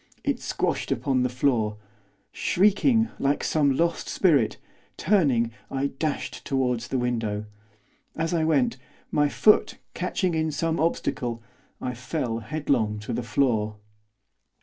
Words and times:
It 0.23 0.39
squashed 0.39 0.91
upon 0.91 1.21
the 1.21 1.29
floor. 1.29 1.77
Shrieking 2.31 3.09
like 3.19 3.43
some 3.43 3.77
lost 3.77 4.09
spirit, 4.09 4.57
turning, 4.97 5.51
I 5.69 5.91
dashed 5.99 6.43
towards 6.43 6.87
the 6.87 6.97
window. 6.97 7.45
As 8.15 8.33
I 8.33 8.43
went, 8.43 8.77
my 9.11 9.29
foot, 9.29 9.77
catching 9.93 10.33
in 10.33 10.49
some 10.49 10.79
obstacle, 10.79 11.43
I 11.79 11.93
fell 11.93 12.39
headlong 12.39 12.97
to 13.01 13.13
the 13.13 13.21
floor. 13.21 13.75